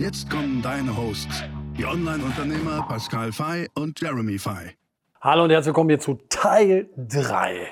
[0.00, 1.44] Jetzt kommen deine Hosts,
[1.76, 4.74] die Online-Unternehmer Pascal Fay und Jeremy Fay.
[5.20, 7.66] Hallo und herzlich willkommen hier zu Teil 3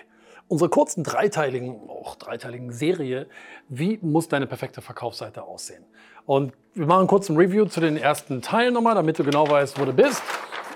[0.46, 3.28] unserer kurzen dreiteiligen, auch dreiteiligen Serie,
[3.70, 5.86] wie muss deine perfekte Verkaufsseite aussehen?
[6.26, 9.80] Und wir machen kurz ein Review zu den ersten Teilen nochmal, damit du genau weißt,
[9.80, 10.22] wo du bist.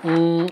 [0.00, 0.46] Hm,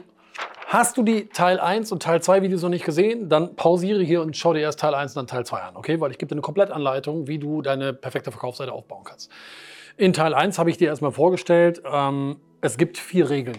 [0.67, 4.21] hast du die Teil 1 und Teil 2 Videos noch nicht gesehen, dann pausiere hier
[4.21, 5.99] und schau dir erst Teil 1 und dann Teil 2 an, okay?
[5.99, 9.31] Weil ich gebe dir eine Komplettanleitung, wie du deine perfekte Verkaufsseite aufbauen kannst.
[10.01, 13.59] In Teil 1 habe ich dir erstmal vorgestellt, ähm, es gibt vier Regeln.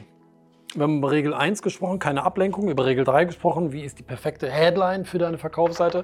[0.73, 4.03] Wir haben über Regel 1 gesprochen, keine Ablenkung, über Regel 3 gesprochen, wie ist die
[4.03, 6.03] perfekte Headline für deine Verkaufsseite.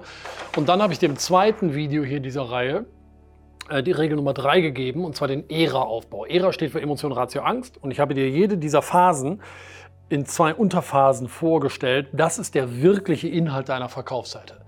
[0.55, 2.85] Und dann habe ich dem zweiten Video hier dieser Reihe
[3.71, 6.27] äh, die Regel Nummer 3 gegeben, und zwar den ERA-Aufbau.
[6.27, 7.81] ERA steht für Emotion, Ratio, Angst.
[7.81, 9.41] Und ich habe dir jede dieser Phasen
[10.07, 12.09] in zwei Unterphasen vorgestellt.
[12.13, 14.63] Das ist der wirkliche Inhalt deiner Verkaufsseite.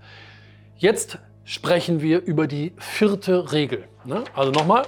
[0.74, 3.84] Jetzt sprechen wir über die vierte Regel.
[4.04, 4.24] Ne?
[4.34, 4.82] Also nochmal,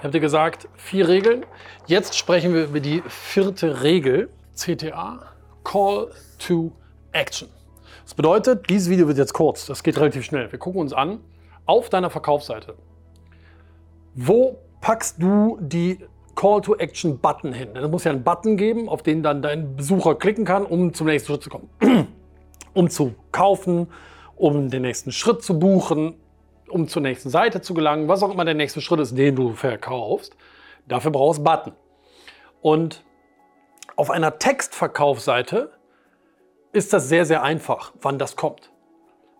[0.00, 1.44] ich habe dir gesagt, vier Regeln.
[1.86, 5.20] Jetzt sprechen wir über die vierte Regel, CTA,
[5.62, 6.72] Call to
[7.12, 7.50] Action.
[8.04, 10.50] Das bedeutet, dieses Video wird jetzt kurz, das geht relativ schnell.
[10.50, 11.20] Wir gucken uns an,
[11.66, 12.76] auf deiner Verkaufsseite.
[14.14, 15.98] Wo packst du die
[16.34, 17.76] Call to Action Button hin?
[17.76, 21.08] Es muss ja einen Button geben, auf den dann dein Besucher klicken kann, um zum
[21.08, 21.68] nächsten Schritt zu kommen.
[22.72, 23.86] um zu kaufen,
[24.36, 26.14] um den nächsten Schritt zu buchen,
[26.70, 29.54] um zur nächsten Seite zu gelangen, was auch immer der nächste Schritt ist, den du
[29.54, 30.36] verkaufst.
[30.86, 31.72] Dafür brauchst du Button.
[32.62, 33.04] Und
[33.96, 35.72] auf einer Textverkaufsseite
[36.72, 38.70] ist das sehr, sehr einfach, wann das kommt.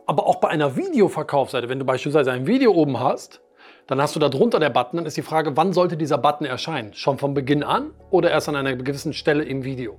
[0.06, 3.40] Aber auch bei einer Videoverkaufsseite, wenn du beispielsweise ein Video oben hast,
[3.86, 6.44] dann hast du da drunter der Button, dann ist die Frage, wann sollte dieser Button
[6.44, 6.94] erscheinen?
[6.94, 9.98] Schon von Beginn an oder erst an einer gewissen Stelle im Video?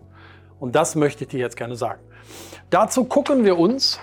[0.59, 2.01] Und das möchte ich dir jetzt gerne sagen.
[2.69, 4.00] Dazu gucken wir uns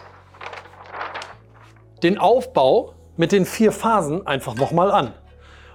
[2.03, 5.13] den Aufbau mit den vier Phasen einfach nochmal an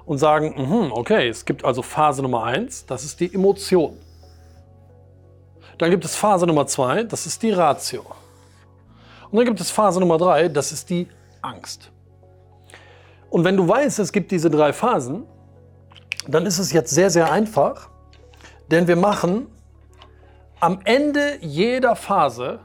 [0.06, 4.00] und sagen, mh, okay, es gibt also Phase Nummer eins, das ist die Emotion.
[5.78, 8.04] Dann gibt es Phase Nummer zwei, das ist die Ratio.
[9.30, 11.08] Und dann gibt es Phase Nummer drei, das ist die
[11.42, 11.92] Angst.
[13.30, 15.26] Und wenn du weißt, es gibt diese drei Phasen,
[16.28, 17.90] dann ist es jetzt sehr, sehr einfach,
[18.72, 19.48] denn wir machen
[20.62, 22.60] am Ende jeder Phase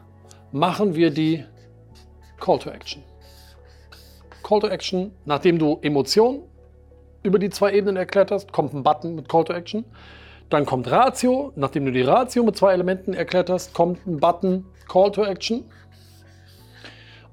[0.53, 1.45] machen wir die
[2.39, 3.03] Call to Action.
[4.49, 6.43] Call to Action, nachdem du Emotionen
[7.23, 9.85] über die zwei Ebenen erklärt hast, kommt ein Button mit Call to Action.
[10.49, 14.65] Dann kommt Ratio, nachdem du die Ratio mit zwei Elementen erklärt hast, kommt ein Button
[14.91, 15.65] Call to Action.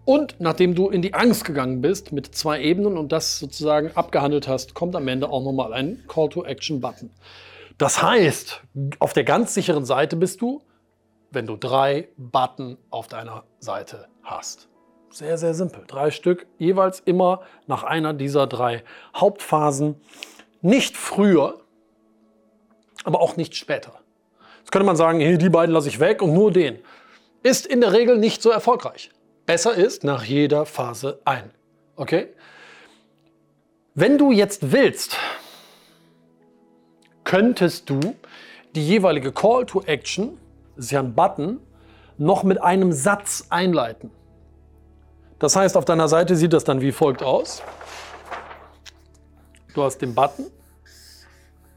[0.03, 4.49] Und nachdem du in die Angst gegangen bist mit zwei Ebenen und das sozusagen abgehandelt
[4.49, 7.11] hast, kommt am Ende auch nochmal ein Call to Action Button.
[7.77, 8.61] Das heißt,
[8.99, 10.63] auf der ganz sicheren Seite bist du,
[11.31, 14.67] wenn du drei Button auf deiner Seite hast.
[15.15, 15.85] Sehr, sehr simpel.
[15.87, 18.83] Drei Stück, jeweils immer nach einer dieser drei
[19.15, 19.95] Hauptphasen.
[20.61, 21.61] Nicht früher,
[23.05, 23.93] aber auch nicht später.
[24.59, 26.79] Jetzt könnte man sagen, hey, die beiden lasse ich weg und nur den.
[27.43, 29.09] Ist in der Regel nicht so erfolgreich.
[29.45, 31.49] Besser ist nach jeder Phase ein.
[31.95, 32.33] Okay?
[33.93, 35.15] Wenn du jetzt willst,
[37.23, 38.01] könntest du
[38.75, 40.37] die jeweilige Call to Action,
[40.75, 41.61] das ist ja ein Button,
[42.17, 44.11] noch mit einem Satz einleiten.
[45.39, 47.61] Das heißt, auf deiner Seite sieht das dann wie folgt aus.
[49.73, 50.45] Du hast den Button,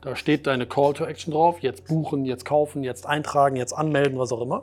[0.01, 4.19] da steht deine Call to Action drauf, jetzt buchen, jetzt kaufen, jetzt eintragen, jetzt anmelden,
[4.19, 4.63] was auch immer.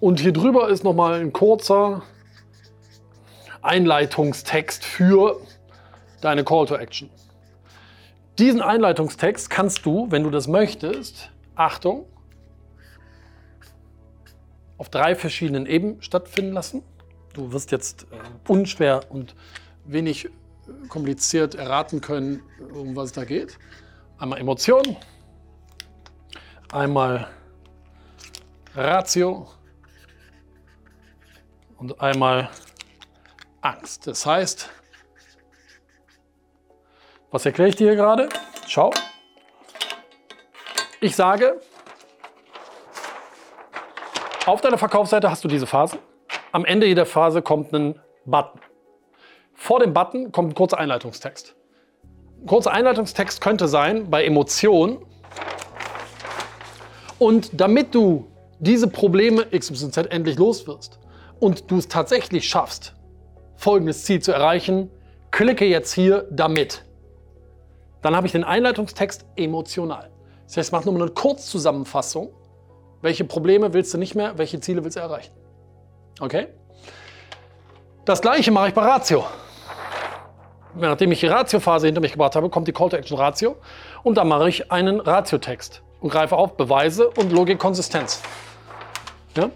[0.00, 2.02] Und hier drüber ist nochmal ein kurzer
[3.62, 5.40] Einleitungstext für
[6.20, 7.08] deine Call to Action.
[8.38, 12.04] Diesen Einleitungstext kannst du, wenn du das möchtest, Achtung,
[14.78, 16.82] auf drei verschiedenen Ebenen stattfinden lassen.
[17.34, 19.34] Du wirst jetzt äh, unschwer und
[19.84, 20.30] wenig äh,
[20.88, 22.42] kompliziert erraten können,
[22.72, 23.58] um was es da geht.
[24.18, 24.96] Einmal Emotion,
[26.72, 27.28] einmal
[28.74, 29.48] Ratio
[31.76, 32.48] und einmal
[33.60, 34.06] Angst.
[34.06, 34.70] Das heißt,
[37.30, 38.28] was erkläre ich dir gerade?
[38.66, 38.92] Schau.
[41.00, 41.60] Ich sage,
[44.48, 45.98] auf deiner Verkaufsseite hast du diese Phasen.
[46.52, 48.60] Am Ende jeder Phase kommt ein Button.
[49.52, 51.54] Vor dem Button kommt ein kurzer Einleitungstext.
[52.46, 55.04] kurzer Einleitungstext könnte sein bei Emotionen.
[57.18, 58.26] Und damit du
[58.58, 60.98] diese Probleme XYZ endlich los wirst
[61.40, 62.94] und du es tatsächlich schaffst,
[63.56, 64.90] folgendes Ziel zu erreichen,
[65.30, 66.84] klicke jetzt hier damit.
[68.00, 70.10] Dann habe ich den Einleitungstext emotional.
[70.44, 72.32] Das heißt, mach nur mal eine Kurzzusammenfassung.
[73.00, 75.32] Welche Probleme willst du nicht mehr, welche Ziele willst du erreichen?
[76.20, 76.48] Okay?
[78.04, 79.24] Das gleiche mache ich bei Ratio.
[80.74, 83.56] Nachdem ich die Ratio-Phase hinter mich gebracht habe, kommt die Call to Action Ratio
[84.02, 88.22] und dann mache ich einen Ratio-Text und greife auf Beweise und Logik-Konsistenz.
[89.36, 89.50] Ja?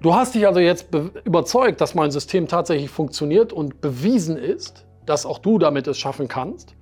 [0.00, 0.86] Du hast dich also jetzt
[1.24, 6.28] überzeugt, dass mein System tatsächlich funktioniert und bewiesen ist, dass auch du damit es schaffen
[6.28, 6.74] kannst.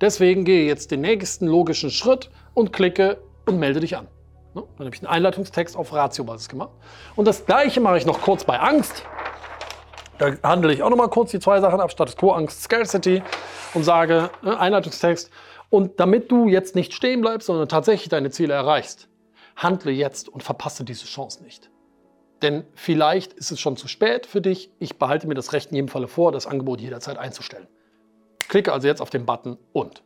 [0.00, 4.08] Deswegen gehe jetzt den nächsten logischen Schritt und klicke und melde dich an.
[4.62, 6.70] Dann habe ich einen Einleitungstext auf Ratio-Basis gemacht.
[7.14, 9.02] Und das gleiche mache ich noch kurz bei Angst.
[10.18, 13.22] Da handle ich auch noch mal kurz die zwei Sachen ab, Status Quo, Angst, Scarcity
[13.74, 15.30] und sage, ne, Einleitungstext.
[15.68, 19.08] Und damit du jetzt nicht stehen bleibst, sondern tatsächlich deine Ziele erreichst,
[19.56, 21.70] handle jetzt und verpasse diese Chance nicht.
[22.42, 24.70] Denn vielleicht ist es schon zu spät für dich.
[24.78, 27.66] Ich behalte mir das Recht in jedem Falle vor, das Angebot jederzeit einzustellen.
[28.48, 30.02] Klicke also jetzt auf den Button und.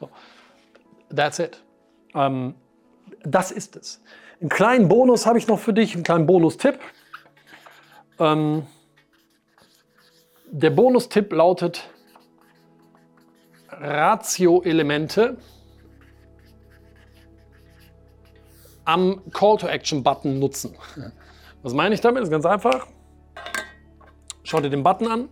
[0.00, 0.08] So.
[1.14, 1.62] That's it.
[2.14, 2.54] Ähm,
[3.22, 4.02] das ist es.
[4.40, 6.78] Einen kleinen Bonus habe ich noch für dich, einen kleinen Bonustipp.
[8.18, 8.66] Ähm,
[10.50, 11.88] der Bonustipp lautet
[13.70, 15.36] Ratio-Elemente
[18.84, 20.76] am Call-to-Action-Button nutzen.
[21.62, 22.20] Was meine ich damit?
[22.20, 22.86] Das ist ganz einfach.
[24.42, 25.28] Schau dir den Button an.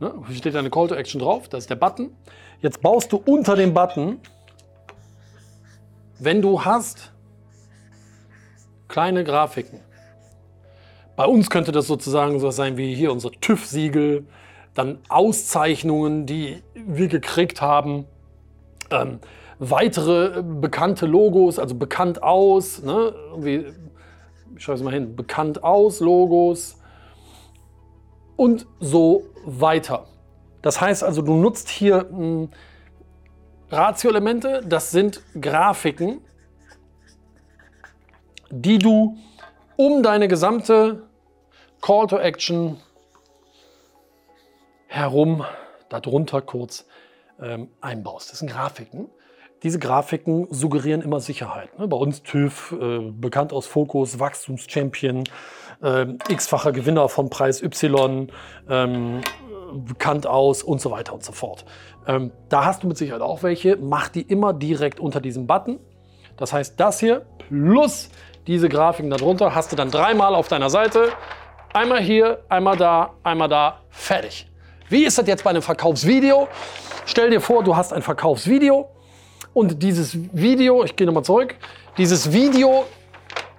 [0.00, 2.16] Ne, hier steht eine Call to Action drauf, das ist der Button.
[2.60, 4.18] Jetzt baust du unter dem Button,
[6.20, 7.12] wenn du hast,
[8.88, 9.80] kleine Grafiken.
[11.16, 14.26] Bei uns könnte das sozusagen so sein wie hier unser TÜV-Siegel,
[14.74, 18.06] dann Auszeichnungen, die wir gekriegt haben,
[18.90, 19.18] ähm,
[19.58, 23.66] weitere bekannte Logos, also bekannt aus, ne, wie,
[24.56, 26.78] ich schreibe es mal hin, bekannt aus Logos
[28.36, 30.06] und so weiter.
[30.62, 32.50] Das heißt also, du nutzt hier hm,
[33.70, 36.20] Ratio-Elemente, das sind Grafiken,
[38.50, 39.16] die du
[39.76, 41.04] um deine gesamte
[41.80, 42.78] Call to Action
[44.88, 45.44] herum,
[45.88, 46.86] darunter kurz
[47.40, 48.32] ähm, einbaust.
[48.32, 49.08] Das sind Grafiken.
[49.62, 51.78] Diese Grafiken suggerieren immer Sicherheit.
[51.78, 51.86] Ne?
[51.86, 55.24] Bei uns TÜV, äh, bekannt aus Fokus, Wachstumschampion,
[55.82, 58.32] äh, x-facher Gewinner von Preis Y,
[58.68, 59.20] ähm,
[59.72, 61.64] bekannt aus und so weiter und so fort.
[62.06, 63.76] Ähm, da hast du mit Sicherheit auch welche.
[63.76, 65.78] Mach die immer direkt unter diesem Button.
[66.36, 68.10] Das heißt, das hier plus
[68.46, 71.12] diese Grafiken darunter hast du dann dreimal auf deiner Seite.
[71.72, 74.50] Einmal hier, einmal da, einmal da, fertig.
[74.88, 76.48] Wie ist das jetzt bei einem Verkaufsvideo?
[77.06, 78.88] Stell dir vor, du hast ein Verkaufsvideo
[79.52, 81.54] und dieses Video, ich gehe nochmal zurück,
[81.96, 82.86] dieses Video,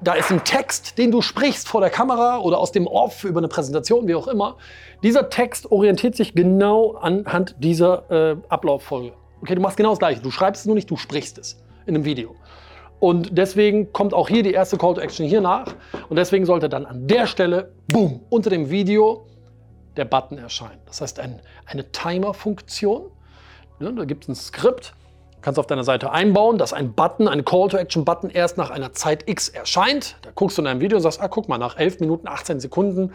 [0.02, 3.40] da ist ein Text, den du sprichst vor der Kamera oder aus dem Off über
[3.40, 4.58] eine Präsentation, wie auch immer.
[5.04, 9.14] Dieser Text orientiert sich genau anhand dieser äh, Ablauffolge.
[9.42, 10.22] Okay, du machst genau das Gleiche.
[10.22, 12.36] Du schreibst es nur nicht, du sprichst es in einem Video.
[13.00, 15.74] Und deswegen kommt auch hier die erste Call to Action hier nach.
[16.10, 19.26] Und deswegen sollte dann an der Stelle, boom, unter dem Video
[19.98, 20.80] der Button erscheinen.
[20.86, 23.04] Das heißt ein, eine Timer-Funktion.
[23.80, 24.94] Ja, da gibt es ein Skript,
[25.42, 29.50] kannst auf deiner Seite einbauen, dass ein Button, ein Call-to-Action-Button erst nach einer Zeit X
[29.50, 30.18] erscheint.
[30.22, 32.60] Da guckst du in deinem Video und sagst, ah, guck mal, nach 11 Minuten, 18
[32.60, 33.14] Sekunden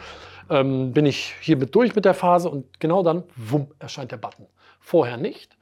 [0.51, 4.47] ähm, bin ich hiermit durch mit der Phase und genau dann, wumm, erscheint der Button.
[4.81, 5.57] Vorher nicht,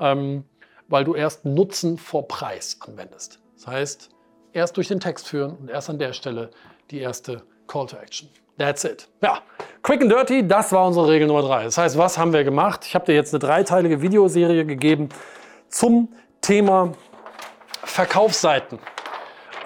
[0.00, 0.44] ähm,
[0.88, 3.40] weil du erst Nutzen vor Preis anwendest.
[3.56, 4.10] Das heißt,
[4.52, 6.50] erst durch den Text führen und erst an der Stelle
[6.90, 8.28] die erste Call-to-Action.
[8.58, 9.08] That's it.
[9.22, 9.40] Ja,
[9.82, 11.64] quick and dirty, das war unsere Regel Nummer drei.
[11.64, 12.84] Das heißt, was haben wir gemacht?
[12.84, 15.10] Ich habe dir jetzt eine dreiteilige Videoserie gegeben,
[15.68, 16.08] zum
[16.40, 16.92] Thema
[17.84, 18.78] Verkaufsseiten.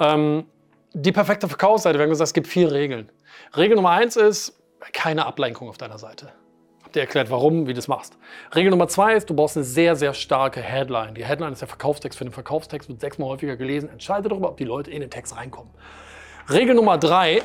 [0.00, 0.47] Ähm,
[0.92, 3.11] die perfekte Verkaufsseite, wir haben gesagt, es gibt vier Regeln.
[3.56, 4.59] Regel Nummer eins ist,
[4.92, 6.32] keine Ablenkung auf deiner Seite.
[6.82, 8.18] Hab dir erklärt, warum, wie du das machst.
[8.54, 11.14] Regel Nummer zwei ist, du brauchst eine sehr, sehr starke Headline.
[11.14, 13.88] Die Headline ist der Verkaufstext für den Verkaufstext, wird sechsmal häufiger gelesen.
[13.88, 15.73] Entscheide darüber, ob die Leute in den Text reinkommen.
[16.50, 17.42] Regel Nummer drei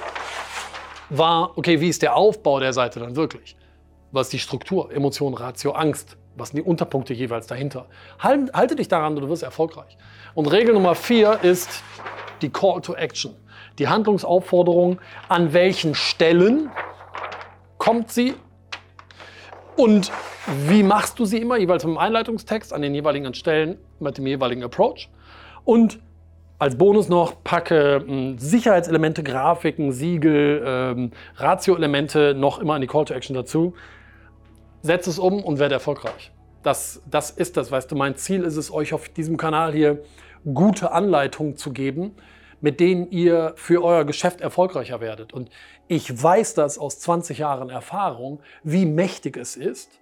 [1.10, 3.56] war, okay, wie ist der Aufbau der Seite dann wirklich?
[4.12, 4.92] Was ist die Struktur?
[4.92, 6.18] Emotion, Ratio, Angst.
[6.38, 7.88] Was sind die Unterpunkte jeweils dahinter?
[8.20, 9.98] Halt, halte dich daran, du wirst erfolgreich.
[10.36, 11.84] Und Regel Nummer vier ist
[12.44, 13.34] die Call to Action.
[13.80, 16.70] Die Handlungsaufforderung, an welchen Stellen
[17.80, 18.36] kommt sie
[19.76, 20.12] und
[20.68, 24.28] wie machst du sie immer, jeweils mit dem Einleitungstext an den jeweiligen Stellen mit dem
[24.28, 25.10] jeweiligen Approach.
[25.66, 26.00] Und
[26.60, 33.06] als Bonus noch packe hm, Sicherheitselemente, Grafiken, Siegel, ähm, Ratio-Elemente noch immer in die Call
[33.06, 33.74] to Action dazu
[34.88, 36.32] setz es um und werde erfolgreich.
[36.64, 37.96] Das, das ist das, weißt du.
[37.96, 40.02] Mein Ziel ist es, euch auf diesem Kanal hier
[40.54, 42.16] gute Anleitungen zu geben,
[42.60, 45.32] mit denen ihr für euer Geschäft erfolgreicher werdet.
[45.34, 45.50] Und
[45.88, 50.00] ich weiß das aus 20 Jahren Erfahrung, wie mächtig es ist,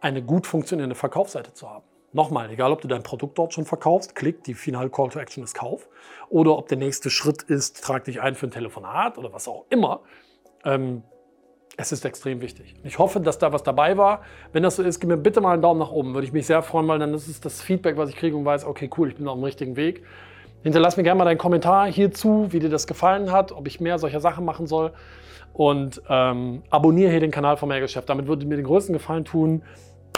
[0.00, 1.84] eine gut funktionierende Verkaufsseite zu haben.
[2.12, 5.42] Nochmal, egal ob du dein Produkt dort schon verkaufst, klick, die Final Call to Action
[5.42, 5.88] ist Kauf,
[6.30, 9.66] oder ob der nächste Schritt ist, trag dich ein für ein Telefonat oder was auch
[9.68, 10.00] immer.
[10.64, 11.02] Ähm,
[11.76, 12.74] es ist extrem wichtig.
[12.84, 14.22] Ich hoffe, dass da was dabei war.
[14.52, 16.14] Wenn das so ist, gib mir bitte mal einen Daumen nach oben.
[16.14, 18.44] Würde ich mich sehr freuen, weil dann ist es das Feedback, was ich kriege und
[18.44, 20.02] weiß, okay, cool, ich bin auf dem richtigen Weg.
[20.62, 23.98] Hinterlass mir gerne mal deinen Kommentar hierzu, wie dir das gefallen hat, ob ich mehr
[23.98, 24.92] solcher Sachen machen soll.
[25.52, 28.08] Und ähm, abonniere hier den Kanal von Mehrgeschäft.
[28.08, 29.62] Damit würde mir den größten Gefallen tun.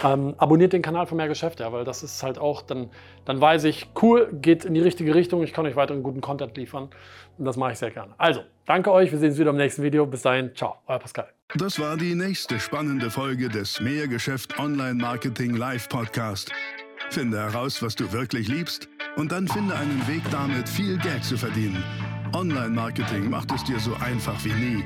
[0.03, 2.89] Ähm, abonniert den Kanal von Mehrgeschäft, ja, weil das ist halt auch, dann,
[3.25, 6.55] dann weiß ich, cool, geht in die richtige Richtung, ich kann euch weiteren guten Content
[6.55, 6.89] liefern.
[7.37, 8.13] Und das mache ich sehr gerne.
[8.17, 10.05] Also, danke euch, wir sehen uns wieder im nächsten Video.
[10.05, 11.27] Bis dahin, ciao, euer Pascal.
[11.55, 16.51] Das war die nächste spannende Folge des Mehrgeschäft Online Marketing Live Podcast.
[17.09, 21.37] Finde heraus, was du wirklich liebst und dann finde einen Weg damit, viel Geld zu
[21.37, 21.83] verdienen.
[22.33, 24.85] Online-Marketing macht es dir so einfach wie nie.